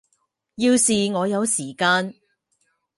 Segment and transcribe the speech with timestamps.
[0.55, 2.15] 要是我有时间